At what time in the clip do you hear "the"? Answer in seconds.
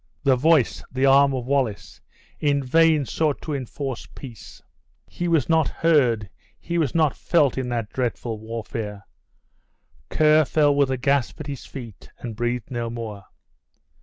0.23-0.35, 0.91-1.05, 7.69-7.87